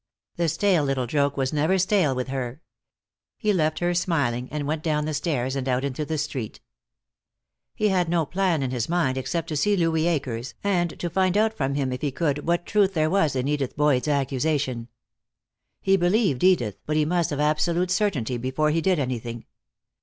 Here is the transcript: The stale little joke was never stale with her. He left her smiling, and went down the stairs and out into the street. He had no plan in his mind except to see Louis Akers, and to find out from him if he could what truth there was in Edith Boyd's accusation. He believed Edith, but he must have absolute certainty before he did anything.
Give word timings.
The 0.35 0.49
stale 0.49 0.83
little 0.83 1.05
joke 1.05 1.37
was 1.37 1.53
never 1.53 1.77
stale 1.77 2.15
with 2.15 2.29
her. 2.29 2.63
He 3.37 3.53
left 3.53 3.77
her 3.77 3.93
smiling, 3.93 4.49
and 4.51 4.65
went 4.65 4.81
down 4.81 5.05
the 5.05 5.13
stairs 5.13 5.55
and 5.55 5.69
out 5.69 5.83
into 5.83 6.05
the 6.05 6.17
street. 6.17 6.59
He 7.75 7.89
had 7.89 8.09
no 8.09 8.25
plan 8.25 8.63
in 8.63 8.71
his 8.71 8.89
mind 8.89 9.15
except 9.15 9.47
to 9.49 9.55
see 9.55 9.77
Louis 9.77 10.07
Akers, 10.07 10.55
and 10.63 10.99
to 10.99 11.07
find 11.11 11.37
out 11.37 11.53
from 11.53 11.75
him 11.75 11.91
if 11.93 12.01
he 12.01 12.09
could 12.09 12.47
what 12.47 12.65
truth 12.65 12.95
there 12.95 13.11
was 13.11 13.35
in 13.35 13.47
Edith 13.47 13.75
Boyd's 13.77 14.07
accusation. 14.07 14.87
He 15.81 15.97
believed 15.97 16.43
Edith, 16.43 16.79
but 16.87 16.95
he 16.97 17.05
must 17.05 17.29
have 17.29 17.39
absolute 17.39 17.91
certainty 17.91 18.37
before 18.37 18.71
he 18.71 18.81
did 18.81 18.97
anything. 18.97 19.45